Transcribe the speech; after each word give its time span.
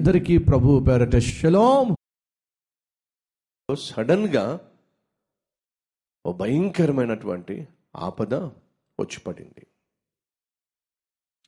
అందరికీ 0.00 0.38
ప్రభు 0.38 0.84
పేరట 0.88 1.16
శలోం. 1.16 1.96
సడన్గా 3.74 4.74
ఓ 6.26 6.32
భయంకరమైనటువంటి 6.32 7.68
ఆపద 7.96 8.34
వచ్చి 8.34 9.20
పడింది 9.20 9.66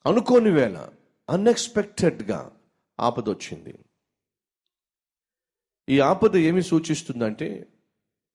అనుకోని 0.06 0.50
వేళ 0.50 0.88
అన్ఎక్స్పెక్టెడ్గా 1.30 2.60
ఆపద 3.00 3.28
వచ్చింది. 3.28 3.78
ఈ 5.88 6.00
ఆపద 6.00 6.36
ఏమి 6.36 6.62
సూచిస్తుందంటే 6.62 7.66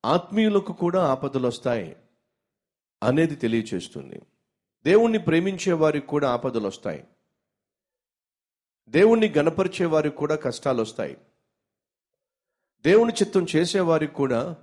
ఆత్మీయులకు 0.05 0.73
కూడా 0.73 1.07
ఆపదలు 1.07 1.47
వస్తాయి 1.47 1.95
అనేది 3.03 3.35
తెలియచేస్తుంది. 3.35 4.21
దేవుణ్ణి 4.83 5.19
ప్రేమించే 5.19 5.73
వారికి 5.73 6.07
కూడా 6.07 6.29
ఆపదలు 6.29 6.67
వస్తాయి. 6.67 7.07
దేవుణ్ణి 8.89 9.29
గణపరిచే 9.29 9.85
వారికి 9.85 10.15
కూడా 10.15 10.35
కష్టాలు 10.35 10.81
వస్తాయి 10.81 11.17
దేవుని 12.81 13.13
చిత్తం 13.13 13.45
చేసేవారికి 13.55 14.13
కూడా 14.13 14.55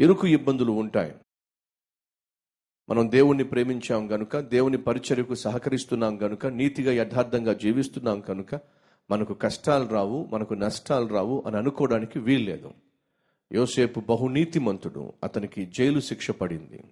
ఇరుకు 0.00 0.26
ఇబ్బందులు 0.26 0.72
ఉంటాయి. 0.72 1.14
మనం 2.88 3.10
దేవుణ్ణి 3.10 3.44
ప్రేమించాం 3.44 4.12
గనుక 4.12 4.38
దేవుని 4.38 4.78
పరిచర్యకు 4.78 5.34
సహకరిస్తున్నాం 5.34 6.22
గనుక 6.22 6.46
నీతిగా 6.46 6.92
యథార్థంగా 6.92 7.52
జీవిస్తున్నాం 7.52 8.20
కనుక 8.20 8.60
మనకు 9.10 9.34
కష్టాలు 9.34 9.88
రావు 9.88 10.24
మనకు 10.32 10.54
నష్టాలు 10.54 11.06
రావు 11.06 11.42
అని 11.46 11.56
అనుకోవడానికి 11.56 12.18
వీల్లేదు. 12.18 12.74
యోసేపు 13.52 14.00
బహునీతిమంతుడు 14.00 15.12
అతనికి 15.24 15.66
జైలు 15.66 16.00
శిక్ష 16.00 16.30
పడింది. 16.30 16.84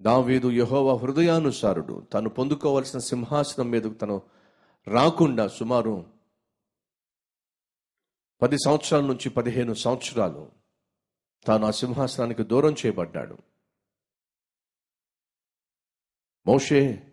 దావీదు 0.00 0.50
యహోవా 0.50 0.94
హృదయానుసారుడు 0.94 2.06
తను 2.14 2.28
పొందుకోవలసిన 2.28 2.98
సింహాసనం 2.98 3.70
మీదకు 3.70 3.94
తను 3.94 4.22
రాకుండా 4.88 5.48
సుమారు 5.48 6.06
పది 8.42 8.56
సంవత్సరాల 8.64 9.06
నుంచి 9.06 9.30
పదిహేను 9.30 9.74
సంవత్సరాలు 9.74 10.50
తాను 11.46 11.66
ఆ 11.66 11.70
సింహాసనానికి 11.70 12.42
దూరం 12.42 12.72
చేయబడ్డాడు. 12.72 13.38
మోషే 16.46 17.12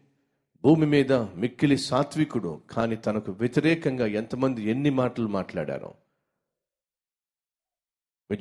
భూమి 0.64 0.86
మీద 0.86 1.14
మిక్కిలి 1.14 1.78
సాత్వికుడు 1.78 2.62
కానీ 2.72 2.96
తనకు 2.96 3.31
వ్యతిరేకంగా 3.31 4.08
ఎంతమంది 4.08 4.64
ఎన్ని 4.64 4.90
మాటలు 4.90 5.28
మాట్లాడారో. 5.28 5.94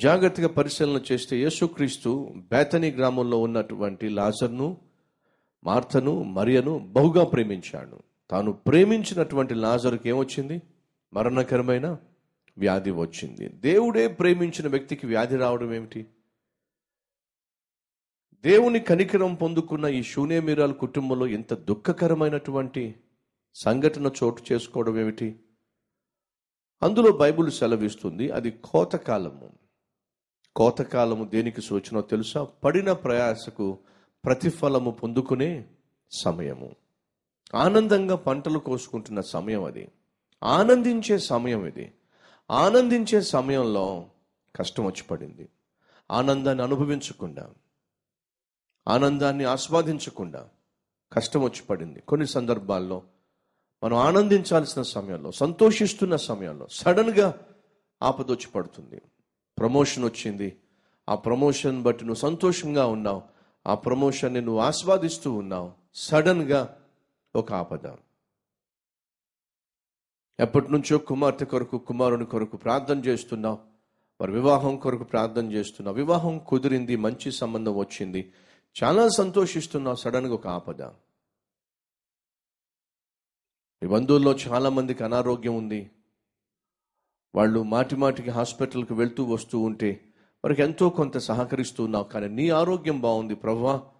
జాగ్రత్తగా 0.00 0.48
పరిశీలన 0.48 1.04
చేస్తే 1.12 1.36
యేసుక్రీస్తు 1.36 2.34
బేతనీ 2.36 2.90
గ్రామంలో 2.90 3.38
ఉన్నటువంటి 3.38 4.08
లాజర్ను 4.08 4.80
మార్తను 5.64 6.22
మరియను 6.22 6.78
బహుగా 6.78 7.24
ప్రేమించాడు. 7.24 8.13
తాను 8.30 8.52
ప్రేమించినటువంటి 8.52 9.54
లాజరుకి 9.54 10.08
ఏమొచ్చింది? 10.08 10.62
మరణకరమైన 11.14 11.96
వ్యాధి 12.58 12.90
వచ్చింది. 12.90 13.48
దేవుడే 13.48 14.08
ప్రేమించిన 14.08 14.68
వ్యక్తికి 14.68 15.06
వ్యాధి 15.06 15.36
రావడం 15.36 15.74
ఏమిటి? 15.74 16.06
దేవుని 18.42 18.80
కనికరం 18.80 19.34
పొందుకున్న 19.34 19.86
ఈ 19.86 20.02
శూన్యమీరాల 20.02 20.72
కుటుంబంలో 20.72 21.26
ఎంత 21.26 21.54
దుఃఖకరమైనటువంటి 21.54 23.00
సంఘటన 23.54 24.10
చోటు 24.24 24.42
చేసుకోవడం 24.52 25.00
ఏమిటి? 25.00 25.40
అందులో 26.82 27.12
బైబిల్ 27.12 27.50
సెలవిస్తుంది 27.50 28.30
అది 28.30 28.50
కోతకాలము. 28.50 29.52
కోతకాలము 30.56 31.24
దేనికి 31.24 31.60
సూచనో 31.60 32.00
తెలుసా? 32.00 32.44
పడిన 32.44 32.92
ప్రయాసకు 32.92 33.78
ప్రతిఫలము 34.24 34.90
పొందుకునే 34.90 35.64
సమయము. 36.10 36.83
ఆనందంగా 37.54 38.16
పంటలు 38.16 38.58
కోసుకుంటున్న 38.58 39.20
సమయం 39.20 39.64
అది. 39.64 39.88
ఆనందించే 40.42 41.18
సమయం 41.18 41.66
ఇది. 41.66 41.92
ఆనందించే 42.50 43.20
సమయంలో 43.20 44.06
కష్టం 44.56 44.84
వచ్చి 44.84 45.02
పడింది. 45.02 45.48
ఆనందాన్ని 46.10 46.64
అనుభవించకుండా 46.64 47.50
ఆనందాన్ని 48.88 49.44
ఆస్వాదించకుండా 49.44 50.48
కష్టం 51.12 51.42
వచ్చి 51.42 51.62
పడింది. 51.62 52.00
కొన్ని 52.00 52.26
సందర్భాల్లో 52.26 53.02
మనం 53.84 53.96
ఆనందించాల్సిన 53.96 54.82
సమయంలో 54.82 55.32
సంతోషిస్తున్న 55.32 56.16
సమయంలో 56.16 56.66
సడన్గా 56.70 57.40
ఆపదొచ్చి 58.02 58.50
పడుతుంది. 58.50 59.02
ప్రమోషన్ 59.58 60.04
వచ్చింది. 60.04 60.56
ఆ 61.08 61.14
ప్రమోషన్ 61.14 61.82
బట్టి 61.82 62.04
నువ్వు 62.04 62.20
సంతోషంగా 62.20 62.86
ఉన్నావు. 62.86 63.22
ఆ 63.66 63.74
ప్రమోషన్ని 63.74 64.40
నువ్వు 64.40 64.60
ఆస్వాదిస్తూ 64.60 65.32
ఉన్నావు. 65.32 65.72
సడన్గా 65.94 66.76
ఒక 67.36 67.52
ఆపద. 67.52 67.86
ఎప్పటి 70.40 70.72
నుంచో 70.72 70.98
కుమార్తె 70.98 71.44
కొరకు 71.44 71.78
కుమారుని 71.78 72.26
కొరకు 72.26 72.56
ప్రార్థన 72.56 72.98
చేస్తున్నావు 72.98 73.58
వారి 74.20 74.32
వివాహం 74.32 74.76
కొరకు 74.76 75.04
ప్రార్థన 75.04 75.52
చేస్తున్నావు 75.52 75.96
వివాహం 75.96 76.38
కుదిరింది 76.38 76.96
మంచి 76.96 77.32
సంబంధం 77.32 77.76
వచ్చింది. 77.76 78.32
చాలా 78.82 79.08
సంతోషిస్తున్నావు 79.08 79.96
సడన్గా 79.96 80.34
ఒక 80.34 80.46
ఆపద. 80.46 80.82
ఈ 83.82 83.86
బంధువుల్లో 83.86 84.32
చాలామందికి 84.32 85.04
అనారోగ్యం 85.04 85.56
ఉంది. 85.56 85.90
వాళ్ళు 87.34 87.62
మాటి 87.62 87.96
మాటికి 87.96 88.30
హాస్పిటల్కి 88.30 88.94
వెళ్తూ 88.94 89.24
వస్తూ 89.24 89.60
ఉంటే 89.60 90.14
వారికి 90.44 90.62
ఎంతో 90.62 90.90
కొంత 90.90 91.18
సహకరిస్తున్నావు 91.18 92.04
కానీ 92.04 92.28
నీ 92.28 92.48
ఆరోగ్యం 92.48 93.00
బాగుంది 93.00 93.34
ప్రభా. 93.34 93.90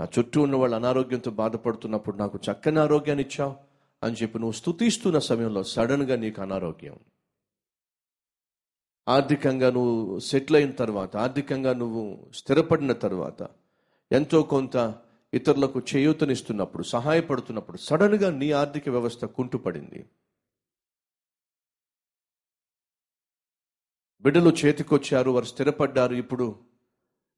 నా 0.00 0.06
చుట్టూ 0.18 0.42
ఉన్న 0.42 0.56
వాళ్ళు 0.56 0.76
అనారోగ్యంతో 0.76 1.30
బాధపడుతున్నప్పుడు 1.30 2.16
నాకు 2.16 2.38
చక్కని 2.46 2.80
ఆరోగ్యాన్ని 2.80 3.24
ఇచ్చావు 3.24 3.54
అని 4.02 4.16
చెప్పి 4.16 4.38
నువ్వు 4.38 4.52
స్థుతిస్తున్న 4.52 5.18
సమయంలో 5.18 5.62
సడన్గా 5.62 6.16
నీకు 6.16 6.42
అనారోగ్యం. 6.42 6.96
ఆర్థికంగా 9.08 9.70
నువ్వు 9.70 10.18
సెటిల్ 10.18 10.56
అయిన 10.56 10.70
తర్వాత 10.70 11.16
ఆర్థికంగా 11.16 11.72
నువ్వు 11.72 12.02
స్థిరపడిన 12.34 12.92
తర్వాత 12.92 13.40
ఎంతో 14.12 14.42
కొంత 14.42 14.76
ఇతరులకు 15.32 15.78
చేయూతనిస్తున్నప్పుడు 15.90 16.82
సహాయపడుతున్నప్పుడు 16.82 17.78
సడన్గా 17.78 18.30
నీ 18.30 18.50
ఆర్థిక 18.52 18.88
వ్యవస్థ 18.88 19.24
కుంటుపడింది. 19.24 20.00
బిడ్డలు 24.24 24.50
చేతికొచ్చారు 24.50 25.30
వారు 25.30 25.44
స్థిరపడ్డారు 25.44 26.14
ఇప్పుడు 26.14 26.67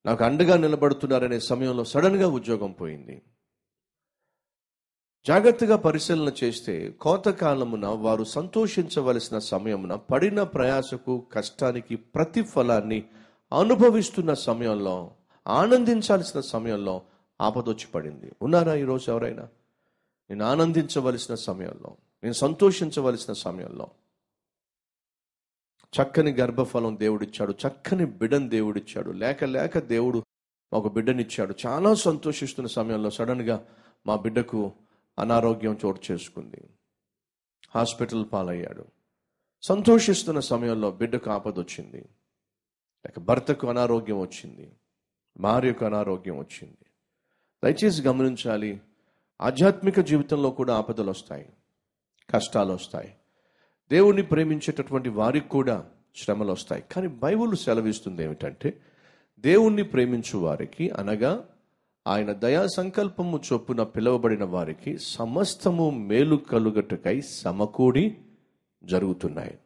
నాకు 0.07 0.25
అండగా 0.25 0.57
నిలబడుతున్నారనే 0.57 1.41
సమయంలో 1.41 1.85
సడన్గా 1.85 2.29
ఉద్యోగం 2.29 2.73
పోయింది. 2.73 3.23
జాగ్రత్తగా 5.27 5.77
పరిశీలన 5.77 6.33
చేస్తే 6.45 6.91
కోతకాలమున 6.91 7.87
వారు 7.87 8.25
సంతోషించవలసిన 8.25 9.39
సమయమున 9.39 9.95
పడిన 9.95 10.43
ప్రయాసకు 10.43 11.27
కష్టానికి 11.33 11.97
ప్రతిఫలాన్ని 11.97 13.05
అనుభవిస్తున్న 13.59 14.35
సమయంలో 14.35 15.11
ఆనందించాల్సిన 15.49 16.41
సమయంలో 16.41 17.03
ఆపదొచ్చి 17.41 17.87
పడింది. 17.95 18.33
ఉన్నారా 18.43 18.75
ఈరోజు 18.75 19.11
ఎవరైనా? 19.11 19.49
నేను 20.31 20.45
ఆనందించవలసిన 20.45 21.35
సమయంలో 21.35 21.97
నేను 22.23 22.35
సంతోషించవలసిన 22.35 23.33
సమయంలో. 23.33 23.89
చక్కని 25.95 26.33
గర్భఫలం 26.33 26.99
దేవుడిచ్చాడు 26.99 27.53
చక్కని 27.53 28.07
బిడ్డను 28.07 28.49
దేవుడిచ్చాడు. 28.49 29.11
లేక 29.11 29.45
లేక 29.45 29.79
దేవుడు 29.79 30.23
ఒక 30.73 30.93
బిడ్డనిచ్చాడు. 30.93 31.55
చాలా 31.67 31.95
సంతోషిస్తున్న 31.95 32.67
సమయంలో 32.67 33.11
సడన్గా 33.11 33.67
మా 34.07 34.17
బిడ్డకు 34.17 34.73
అనారోగ్యం 35.19 35.79
చోటు 35.87 36.01
చేసుకుంది. 36.13 36.71
హాస్పిటల్ 37.75 38.27
పాలయ్యాడు. 38.33 38.85
సంతోషిస్తున్న 39.63 40.41
సమయంలో 40.41 40.91
బిడ్డకు 40.91 41.31
ఆపద 41.31 41.59
వచ్చింది 41.59 41.99
లేక 43.07 43.19
భర్తకు 43.19 43.69
అనారోగ్యం 43.69 44.21
వచ్చింది. 44.21 44.73
భార్యకు 45.39 45.85
అనారోగ్యం 45.85 46.39
వచ్చింది. 46.39 46.87
దయచేసి 47.65 48.03
గమనించాలి 48.03 48.81
ఆధ్యాత్మిక 49.41 50.01
జీవితంలో 50.01 50.51
కూడా 50.51 50.77
ఆపదలు 50.77 51.11
వస్తాయి 51.11 51.53
కష్టాలు 52.31 52.73
వస్తాయి 52.73 53.17
దేవుణ్ణి 53.91 54.23
ప్రేమించేటటువంటి 54.23 55.09
వారికి 55.09 55.49
కూడా 55.49 55.85
శ్రమలు 56.17 56.53
వస్తాయి. 56.53 56.83
కానీ 56.93 57.07
బైబుల్ 57.07 57.57
సెలవిస్తుంది 57.57 58.25
ఏమిటంటే 58.25 58.81
దేవుణ్ణి 59.39 59.85
ప్రేమించు 59.85 60.39
వారికి 60.39 60.91
అనగా 60.91 61.49
ఆయన 62.07 62.33
దయా 62.33 62.67
సంకల్పము 62.67 63.41
చొప్పున 63.53 63.83
పిలువబడిన 63.83 64.45
వారికి 64.45 64.99
సమస్తము 64.99 65.91
మేలు 65.91 66.37
కలుగటకై 66.37 67.21
సమకూడి 67.21 68.17
జరుగుతున్నాయి. 68.85 69.59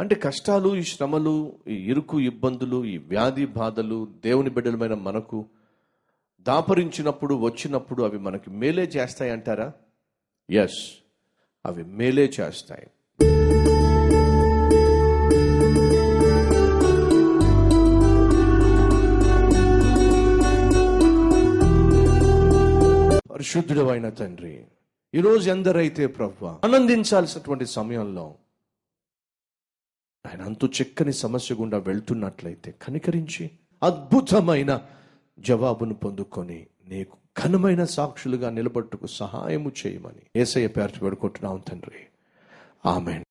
అంటే 0.00 0.14
కష్టాలు 0.14 0.76
ఈ 0.76 0.82
శ్రమలు 0.82 1.52
ఈ 1.68 1.74
ఇరుకు 1.74 2.20
ఇబ్బందులు 2.20 2.84
ఈ 2.84 2.98
వ్యాధి 2.98 3.46
బాధలు 3.46 4.08
దేవుని 4.24 4.50
బిడ్డలమైన 4.50 4.94
మనకు 4.94 5.46
దాపరించినప్పుడు 6.40 7.34
వచ్చినప్పుడు 7.34 8.02
అవి 8.02 8.18
మనకి 8.18 8.50
మేలే 8.50 8.82
చేస్తాయి 8.82 9.30
అంటారా 9.30 9.72
ఎస్ 10.50 11.02
అవి 11.66 11.84
మేలే 11.84 12.32
చేస్తాయి. 12.40 12.86
పరిశుద్ధుడు 23.48 23.88
అయిన 23.88 24.08
తండ్రి 24.08 24.66
ఈరోజు 25.14 25.50
ఎందరైతే 25.50 26.06
ప్రభు 26.06 26.46
ఆనందించాల్సినటువంటి 26.46 27.66
సమయంలో 27.66 28.34
ఆయన 30.26 30.42
అంతు 30.42 30.66
చిక్కని 30.66 31.12
సమస్య 31.12 31.54
గుండా 31.54 31.78
వెళ్తున్నట్లయితే 31.78 32.74
కనికరించి 32.82 33.50
అద్భుతమైన 33.82 34.86
జవాబును 35.38 35.94
పొందుకొని 35.94 36.66
నీకు 36.88 37.16
ఘనమైన 37.44 37.84
సాక్షులుగా 37.84 38.50
నిలబట్టుకు 38.50 39.06
సహాయము 39.06 39.72
చేయమని 39.86 40.40
ఏసయ్య 40.40 40.68
పేరు 40.68 41.00
పెడుకుంటున్నాం 41.00 41.62
తండ్రి. 41.68 42.06
ఆమెన్. 42.86 43.24